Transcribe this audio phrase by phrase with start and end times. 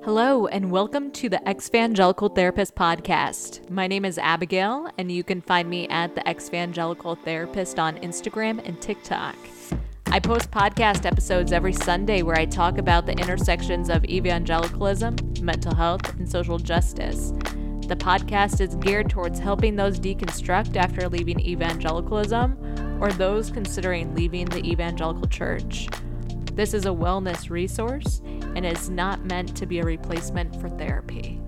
[0.00, 3.70] Hello, and welcome to the Exvangelical Therapist Podcast.
[3.70, 8.66] My name is Abigail, and you can find me at the Exvangelical Therapist on Instagram
[8.66, 9.36] and TikTok.
[10.06, 15.74] I post podcast episodes every Sunday where I talk about the intersections of evangelicalism, mental
[15.74, 17.32] health, and social justice.
[17.86, 24.46] The podcast is geared towards helping those deconstruct after leaving evangelicalism or those considering leaving
[24.46, 25.86] the evangelical church.
[26.54, 28.20] This is a wellness resource
[28.54, 31.40] and is not meant to be a replacement for therapy.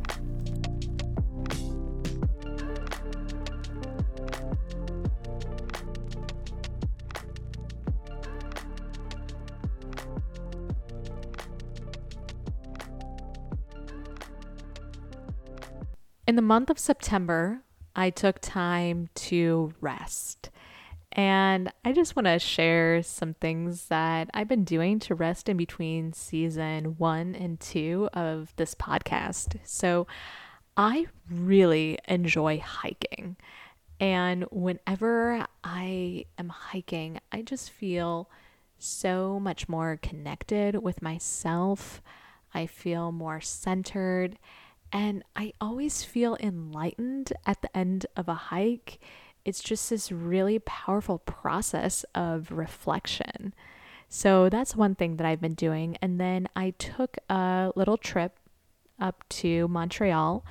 [16.26, 17.60] In the month of September,
[17.94, 20.50] I took time to rest.
[21.14, 25.56] And I just want to share some things that I've been doing to rest in
[25.56, 29.58] between season one and two of this podcast.
[29.62, 30.08] So
[30.76, 33.36] I really enjoy hiking.
[34.00, 38.28] And whenever I am hiking, I just feel
[38.76, 42.02] so much more connected with myself.
[42.52, 44.36] I feel more centered.
[44.92, 48.98] And I always feel enlightened at the end of a hike
[49.44, 53.54] it's just this really powerful process of reflection.
[54.08, 55.96] So that's one thing that I've been doing.
[56.00, 58.38] And then I took a little trip
[59.00, 60.44] up to Montreal.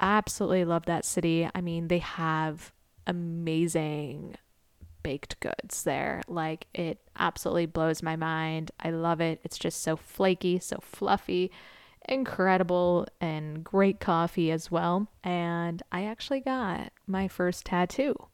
[0.00, 1.48] Absolutely love that city.
[1.54, 2.72] I mean, they have
[3.06, 4.36] amazing
[5.02, 6.22] baked goods there.
[6.26, 8.72] Like, it absolutely blows my mind.
[8.80, 9.40] I love it.
[9.44, 11.50] It's just so flaky, so fluffy
[12.08, 15.08] incredible and great coffee as well.
[15.22, 18.14] And I actually got my first tattoo.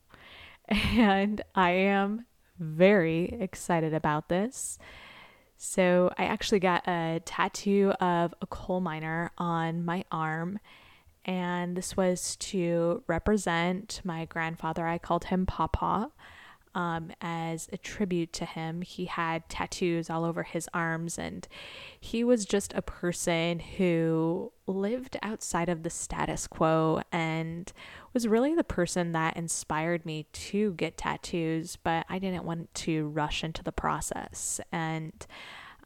[0.68, 2.24] And I am
[2.58, 4.78] very excited about this.
[5.58, 10.58] So, I actually got a tattoo of a coal miner on my arm.
[11.26, 14.86] And this was to represent my grandfather.
[14.86, 16.10] I called him Papa
[16.74, 18.82] um, as a tribute to him.
[18.82, 21.46] He had tattoos all over his arms, and
[21.98, 27.72] he was just a person who lived outside of the status quo and
[28.12, 33.08] was really the person that inspired me to get tattoos, but I didn't want to
[33.08, 34.60] rush into the process.
[34.72, 35.26] And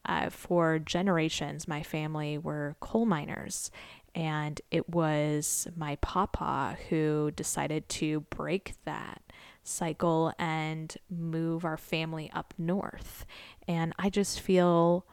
[0.06, 3.70] uh, for generations, my family were coal miners.
[4.14, 9.22] And it was my papa who decided to break that
[9.68, 13.26] cycle and move our family up north.
[13.66, 15.06] And I just feel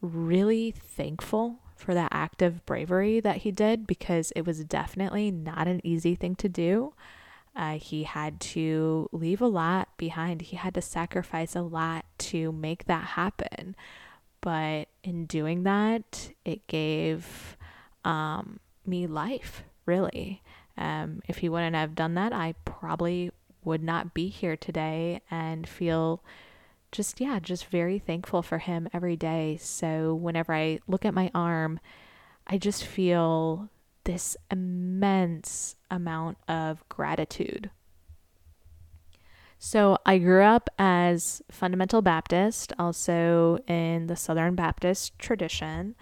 [0.00, 5.68] really thankful for that act of bravery that he did because it was definitely not
[5.68, 6.92] an easy thing to do.
[7.54, 10.42] Uh, he had to leave a lot behind.
[10.42, 13.74] He had to sacrifice a lot to make that happen.
[14.40, 17.56] But in doing that, it gave
[18.04, 20.42] um, me life, really.
[20.76, 23.32] Um, if he wouldn't have done that, I probably
[23.64, 26.22] would not be here today and feel
[26.90, 29.58] just, yeah, just very thankful for him every day.
[29.60, 31.80] So whenever I look at my arm,
[32.46, 33.68] I just feel
[34.04, 37.70] this immense amount of gratitude.
[39.58, 45.96] So I grew up as fundamental Baptist, also in the Southern Baptist tradition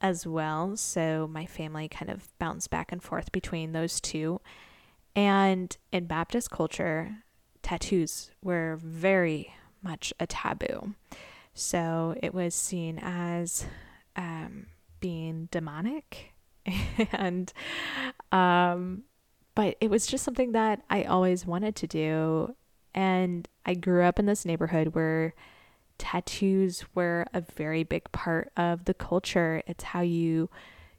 [0.00, 0.76] as well.
[0.76, 4.40] So my family kind of bounced back and forth between those two.
[5.16, 7.24] And in Baptist culture,
[7.62, 10.94] tattoos were very much a taboo.
[11.54, 13.64] So it was seen as
[14.14, 14.66] um,
[15.00, 16.34] being demonic.
[17.12, 17.50] and,
[18.30, 19.04] um,
[19.54, 22.54] but it was just something that I always wanted to do.
[22.94, 25.34] And I grew up in this neighborhood where
[25.96, 29.62] tattoos were a very big part of the culture.
[29.66, 30.50] It's how you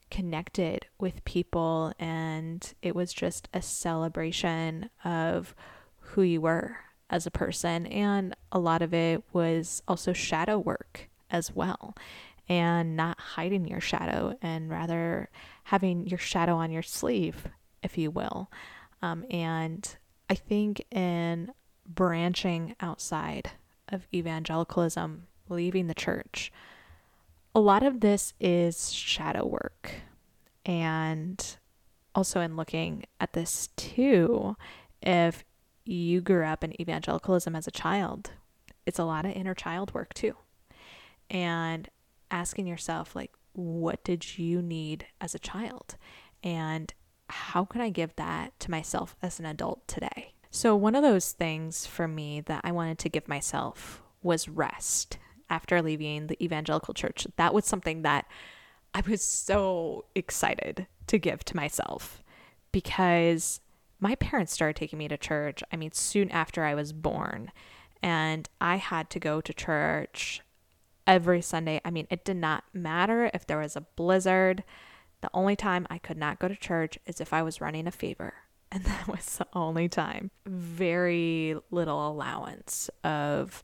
[0.09, 5.55] connected with people and it was just a celebration of
[5.99, 6.77] who you were
[7.09, 11.95] as a person and a lot of it was also shadow work as well
[12.49, 15.29] and not hiding your shadow and rather
[15.63, 17.47] having your shadow on your sleeve
[17.83, 18.49] if you will.
[19.01, 19.95] Um, and
[20.29, 21.51] i think in
[21.87, 23.51] branching outside
[23.89, 26.51] of evangelicalism leaving the church
[27.53, 29.91] a lot of this is shadow work.
[30.65, 31.43] And
[32.13, 34.55] also, in looking at this too,
[35.01, 35.43] if
[35.85, 38.31] you grew up in evangelicalism as a child,
[38.85, 40.35] it's a lot of inner child work too.
[41.29, 41.89] And
[42.31, 45.95] asking yourself, like, what did you need as a child?
[46.43, 46.93] And
[47.29, 50.33] how can I give that to myself as an adult today?
[50.49, 55.17] So, one of those things for me that I wanted to give myself was rest
[55.49, 57.27] after leaving the evangelical church.
[57.37, 58.25] That was something that
[58.93, 62.23] I was so excited to give to myself
[62.71, 63.61] because
[63.99, 65.63] my parents started taking me to church.
[65.71, 67.51] I mean, soon after I was born,
[68.03, 70.41] and I had to go to church
[71.05, 71.81] every Sunday.
[71.83, 74.63] I mean, it did not matter if there was a blizzard.
[75.21, 77.91] The only time I could not go to church is if I was running a
[77.91, 78.33] fever.
[78.69, 80.29] And that was the only time.
[80.45, 83.63] Very little allowance of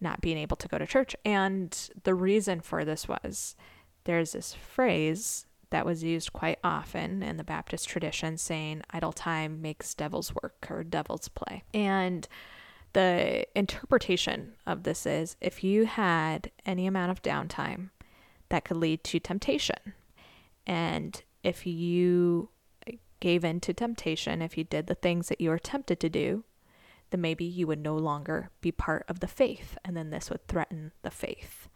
[0.00, 1.16] not being able to go to church.
[1.24, 3.56] And the reason for this was
[4.04, 9.60] there's this phrase that was used quite often in the Baptist tradition saying idle time
[9.60, 11.64] makes devil's work or devil's play.
[11.74, 12.28] And
[12.92, 17.90] the interpretation of this is if you had any amount of downtime,
[18.48, 19.94] that could lead to temptation.
[20.66, 22.48] And if you
[23.20, 26.44] gave in to temptation, if you did the things that you were tempted to do,
[27.16, 30.46] then maybe you would no longer be part of the faith, and then this would
[30.46, 31.66] threaten the faith.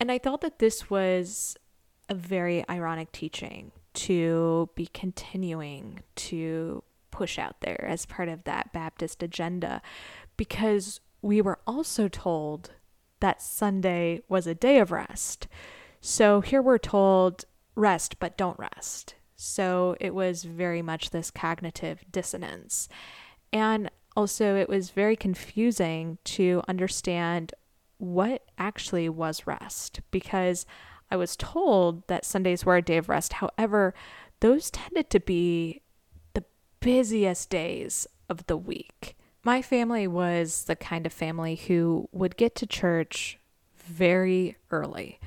[0.00, 1.56] And I thought that this was
[2.08, 8.72] a very ironic teaching to be continuing to push out there as part of that
[8.72, 9.82] Baptist agenda
[10.38, 12.70] because we were also told
[13.20, 15.48] that Sunday was a day of rest.
[16.00, 17.44] So here we're told
[17.74, 19.16] rest, but don't rest.
[19.36, 22.88] So it was very much this cognitive dissonance.
[23.52, 27.54] And also, it was very confusing to understand
[27.98, 30.66] what actually was rest because
[31.08, 33.34] I was told that Sundays were a day of rest.
[33.34, 33.94] However,
[34.40, 35.82] those tended to be
[36.34, 36.42] the
[36.80, 39.16] busiest days of the week.
[39.44, 43.38] My family was the kind of family who would get to church
[43.76, 45.20] very early.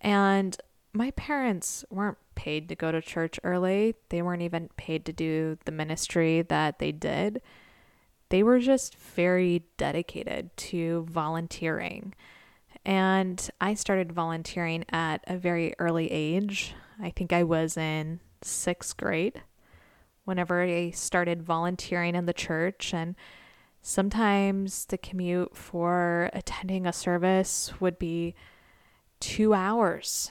[0.00, 0.56] And
[0.92, 3.96] my parents weren't paid to go to church early.
[4.10, 7.42] They weren't even paid to do the ministry that they did.
[8.30, 12.14] They were just very dedicated to volunteering.
[12.84, 16.74] And I started volunteering at a very early age.
[17.00, 19.42] I think I was in sixth grade
[20.24, 22.94] whenever I started volunteering in the church.
[22.94, 23.16] And
[23.82, 28.34] sometimes the commute for attending a service would be
[29.18, 30.30] two hours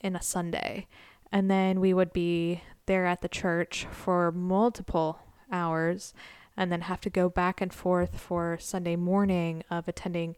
[0.00, 0.86] in a Sunday.
[1.32, 5.20] And then we would be there at the church for multiple
[5.50, 6.12] hours
[6.58, 10.36] and then have to go back and forth for Sunday morning of attending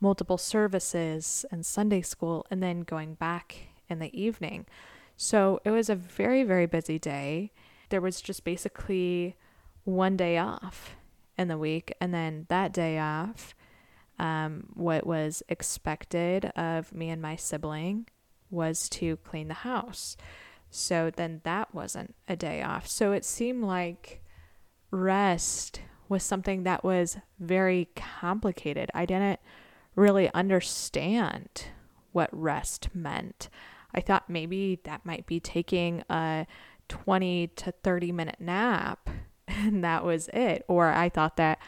[0.00, 4.64] multiple services and Sunday school and then going back in the evening.
[5.18, 7.52] So it was a very, very busy day.
[7.90, 9.36] There was just basically
[9.84, 10.96] one day off
[11.36, 13.54] in the week, and then that day off,
[14.18, 18.06] um, what was expected of me and my sibling
[18.50, 20.16] was to clean the house.
[20.70, 22.86] So then that wasn't a day off.
[22.86, 24.19] So it seemed like
[24.90, 28.90] rest was something that was very complicated.
[28.94, 29.40] I didn't
[29.94, 31.66] really understand
[32.12, 33.48] what rest meant.
[33.94, 36.46] I thought maybe that might be taking a
[36.88, 39.08] 20 to 30 minute nap
[39.48, 40.64] and that was it.
[40.68, 41.58] Or I thought that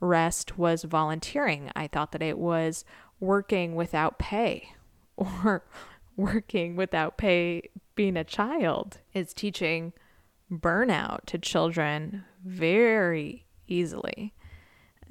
[0.00, 1.70] rest was volunteering.
[1.76, 2.84] I thought that it was
[3.20, 4.72] working without pay
[5.16, 5.64] or
[6.16, 9.92] working without pay being a child is teaching
[10.50, 14.34] burnout to children very easily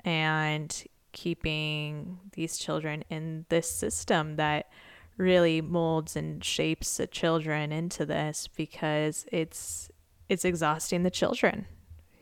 [0.03, 4.69] and keeping these children in this system that
[5.17, 9.89] really molds and shapes the children into this because it's
[10.29, 11.65] it's exhausting the children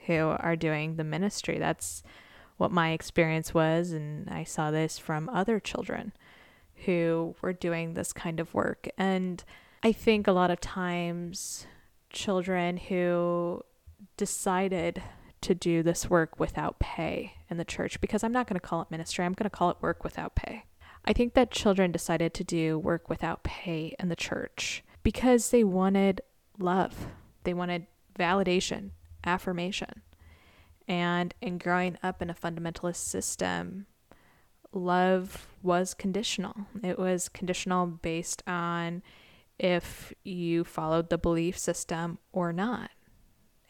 [0.08, 2.02] who are doing the ministry that's
[2.58, 6.12] what my experience was and I saw this from other children
[6.86, 8.88] who were doing this kind of work.
[8.98, 9.44] And
[9.84, 11.66] I think a lot of times
[12.10, 13.62] children who
[14.18, 15.02] decided
[15.42, 18.82] to do this work without pay in the church, because I'm not going to call
[18.82, 20.66] it ministry, I'm going to call it work without pay.
[21.06, 25.64] I think that children decided to do work without pay in the church because they
[25.64, 26.22] wanted
[26.60, 27.08] love,
[27.44, 27.88] they wanted
[28.18, 28.92] validation,
[29.24, 30.02] affirmation.
[30.88, 33.86] And in growing up in a fundamentalist system,
[34.74, 36.56] love was conditional.
[36.84, 39.04] It was conditional based on
[39.58, 42.92] if you followed the belief system or not.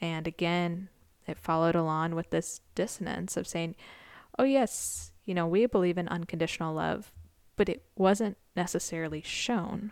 [0.02, 0.90] And again,
[1.28, 3.76] it followed along with this dissonance of saying,
[4.38, 7.12] oh, yes, you know, we believe in unconditional love,
[7.56, 9.92] but it wasn't necessarily shown.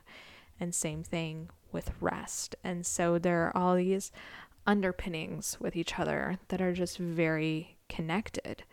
[0.59, 2.55] And same thing with rest.
[2.63, 4.11] And so there are all these
[4.65, 8.63] underpinnings with each other that are just very connected.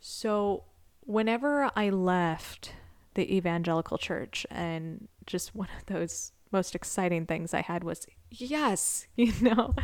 [0.00, 0.64] So
[1.00, 2.74] whenever I left
[3.14, 9.06] the evangelical church, and just one of those most exciting things I had was yes,
[9.16, 9.74] you know,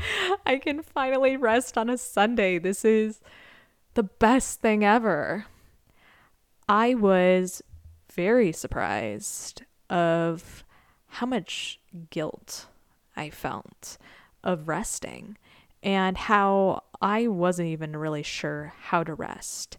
[0.47, 2.59] I can finally rest on a Sunday.
[2.59, 3.21] This is
[3.95, 5.47] the best thing ever.
[6.69, 7.62] I was
[8.12, 10.64] very surprised of
[11.07, 12.67] how much guilt
[13.17, 13.97] I felt
[14.45, 15.37] of resting
[15.83, 19.78] and how I wasn't even really sure how to rest.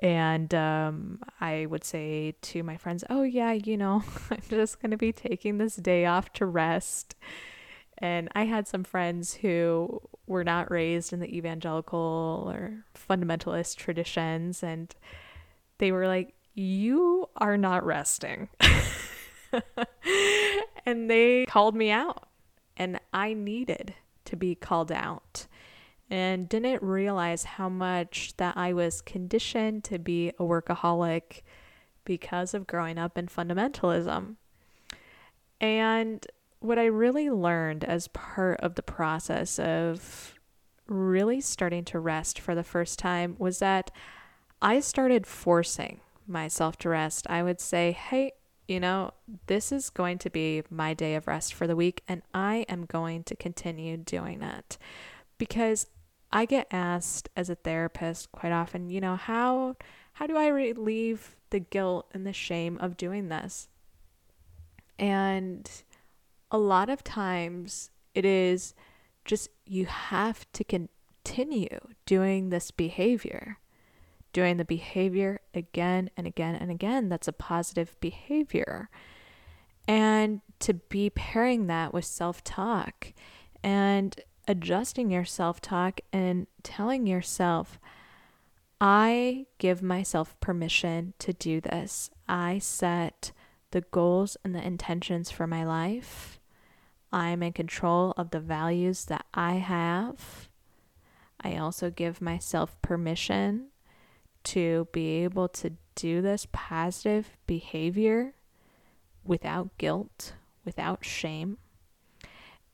[0.00, 4.90] And um, I would say to my friends, Oh, yeah, you know, I'm just going
[4.90, 7.14] to be taking this day off to rest.
[7.98, 14.62] And I had some friends who were not raised in the evangelical or fundamentalist traditions.
[14.62, 14.94] And
[15.78, 18.48] they were like, You are not resting.
[20.86, 22.28] and they called me out.
[22.76, 23.94] And I needed
[24.26, 25.46] to be called out
[26.10, 31.42] and didn't realize how much that I was conditioned to be a workaholic
[32.04, 34.36] because of growing up in fundamentalism.
[35.60, 36.26] And
[36.60, 40.34] what I really learned as part of the process of
[40.86, 43.90] really starting to rest for the first time was that
[44.62, 47.26] I started forcing myself to rest.
[47.28, 48.32] I would say, hey,
[48.66, 49.12] you know,
[49.46, 52.84] this is going to be my day of rest for the week, and I am
[52.84, 54.76] going to continue doing that
[55.38, 55.86] because
[56.32, 59.76] I get asked as a therapist quite often, you know, how
[60.14, 63.68] how do I relieve the guilt and the shame of doing this?
[64.98, 65.70] And
[66.50, 68.74] a lot of times it is
[69.24, 73.58] just you have to continue doing this behavior.
[74.32, 77.08] Doing the behavior again and again and again.
[77.08, 78.90] That's a positive behavior.
[79.88, 83.12] And to be pairing that with self talk
[83.62, 87.78] and adjusting your self talk and telling yourself,
[88.80, 92.10] I give myself permission to do this.
[92.28, 93.32] I set
[93.70, 96.38] the goals and the intentions for my life.
[97.12, 100.48] I'm in control of the values that I have.
[101.40, 103.68] I also give myself permission
[104.44, 108.34] to be able to do this positive behavior
[109.24, 111.58] without guilt, without shame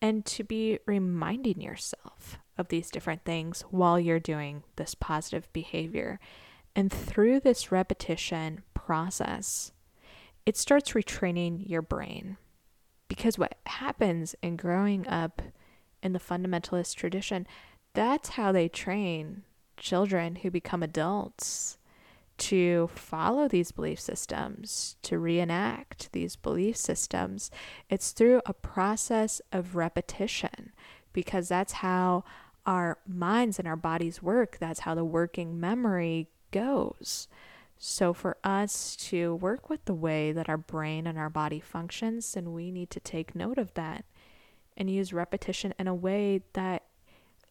[0.03, 6.19] and to be reminding yourself of these different things while you're doing this positive behavior.
[6.75, 9.71] And through this repetition process,
[10.47, 12.37] it starts retraining your brain.
[13.09, 15.43] Because what happens in growing up
[16.03, 17.47] in the fundamentalist tradition,
[17.95, 19.43] that's how they train
[19.77, 21.79] children who become adults
[22.39, 27.51] to follow these belief systems, to reenact these belief systems.
[27.91, 30.73] It's through a process of repetition
[31.13, 32.25] because that's how
[32.65, 34.57] our minds and our bodies work.
[34.59, 37.29] That's how the working memory goes.
[37.85, 42.33] So, for us to work with the way that our brain and our body functions,
[42.33, 44.05] then we need to take note of that
[44.77, 46.85] and use repetition in a way that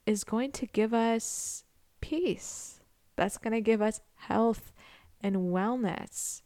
[0.05, 1.65] is going to give us
[1.99, 2.79] peace.
[3.17, 4.71] That's going to give us health
[5.19, 6.43] and wellness.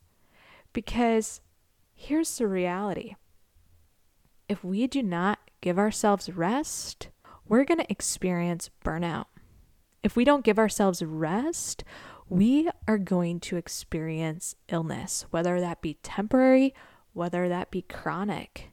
[0.74, 1.42] Because
[1.94, 3.14] here's the reality
[4.50, 7.10] if we do not give ourselves rest,
[7.48, 9.26] we're going to experience burnout.
[10.02, 11.84] If we don't give ourselves rest,
[12.30, 16.74] we are going to experience illness, whether that be temporary,
[17.14, 18.72] whether that be chronic.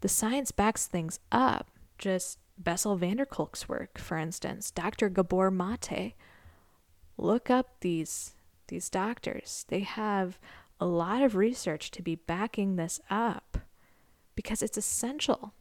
[0.00, 1.70] The science backs things up.
[1.98, 5.08] Just Bessel van der Kolk's work, for instance, Dr.
[5.08, 6.14] Gabor Mate.
[7.16, 8.34] Look up these
[8.68, 9.66] these doctors.
[9.68, 10.38] They have
[10.80, 13.58] a lot of research to be backing this up
[14.34, 15.52] because it's essential.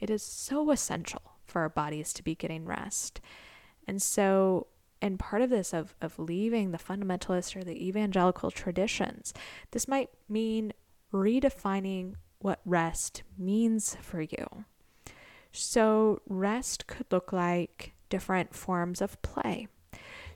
[0.00, 3.20] It is so essential for our bodies to be getting rest.
[3.86, 4.66] And so,
[5.00, 9.32] and part of this of, of leaving the fundamentalist or the evangelical traditions,
[9.70, 10.72] this might mean
[11.12, 14.64] redefining what rest means for you.
[15.50, 19.68] So, rest could look like different forms of play.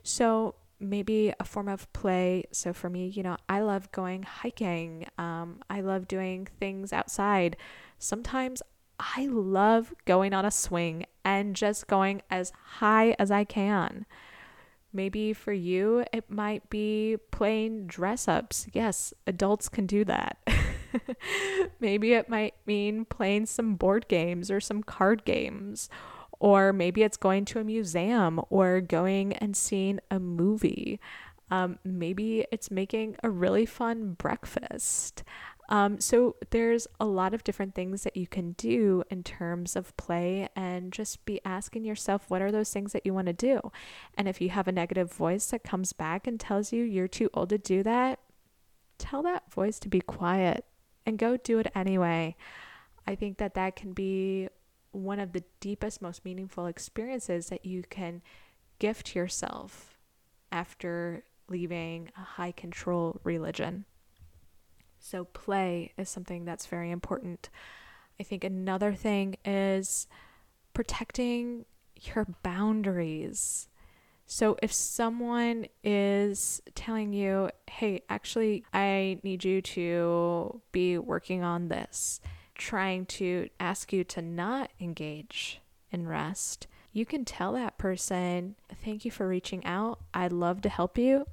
[0.01, 2.43] So, maybe a form of play.
[2.51, 5.07] So for me, you know, I love going hiking.
[5.17, 7.55] Um, I love doing things outside.
[7.97, 8.61] Sometimes
[8.99, 14.05] I love going on a swing and just going as high as I can.
[14.93, 18.67] Maybe for you, it might be playing dress ups.
[18.73, 20.37] Yes, adults can do that.
[21.79, 25.89] Maybe it might mean playing some board games or some card games
[26.43, 30.99] or maybe it's going to a museum or going and seeing a movie.
[31.49, 35.23] Um, maybe it's making a really fun breakfast.
[35.69, 39.95] Um, so there's a lot of different things that you can do in terms of
[39.97, 43.71] play and just be asking yourself what are those things that you want to do.
[44.15, 47.29] And if you have a negative voice that comes back and tells you you're too
[47.33, 48.19] old to do that,
[48.97, 50.65] tell that voice to be quiet
[51.05, 52.35] and go do it anyway.
[53.07, 54.49] I think that that can be
[54.91, 58.21] one of the deepest, most meaningful experiences that you can
[58.79, 59.97] gift yourself
[60.51, 63.85] after leaving a high control religion.
[65.05, 67.49] So, play is something that's very important.
[68.19, 70.07] I think another thing is
[70.73, 71.65] protecting
[72.01, 73.67] your boundaries.
[74.25, 81.67] So if someone is telling you, hey, actually, I need you to be working on
[81.67, 82.21] this,
[82.55, 85.59] trying to ask you to not engage
[85.91, 89.99] in rest, you can tell that person, thank you for reaching out.
[90.13, 91.25] I'd love to help you.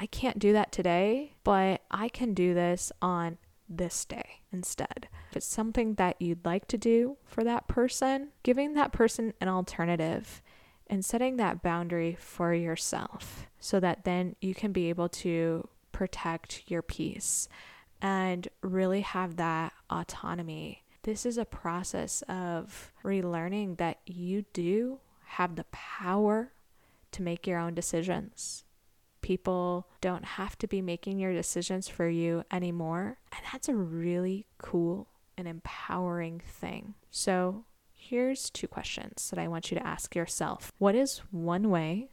[0.00, 3.36] I can't do that today, but I can do this on
[3.68, 5.08] this day instead.
[5.30, 9.48] If it's something that you'd like to do for that person, giving that person an
[9.48, 10.40] alternative
[10.86, 16.62] and setting that boundary for yourself so that then you can be able to protect
[16.66, 17.46] your peace
[18.00, 20.82] and really have that autonomy.
[21.02, 26.52] This is a process of relearning that you do have the power
[27.12, 28.64] to make your own decisions.
[29.22, 33.18] People don't have to be making your decisions for you anymore.
[33.32, 36.94] And that's a really cool and empowering thing.
[37.10, 40.72] So, here's two questions that I want you to ask yourself.
[40.78, 42.10] What is one way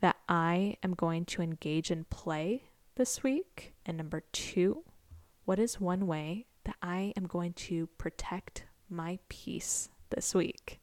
[0.00, 2.64] that I am going to engage in play
[2.96, 3.74] this week?
[3.86, 4.84] And number two,
[5.44, 10.81] what is one way that I am going to protect my peace this week?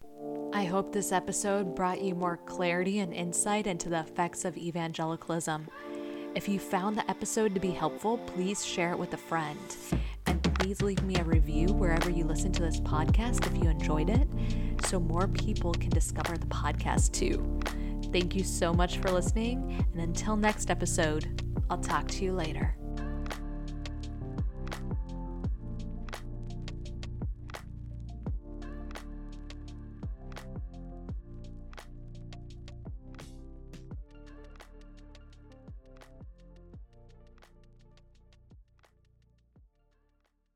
[0.51, 5.68] I hope this episode brought you more clarity and insight into the effects of evangelicalism.
[6.34, 9.60] If you found the episode to be helpful, please share it with a friend.
[10.25, 14.10] And please leave me a review wherever you listen to this podcast if you enjoyed
[14.10, 14.27] it,
[14.86, 17.60] so more people can discover the podcast too.
[18.12, 22.75] Thank you so much for listening, and until next episode, I'll talk to you later.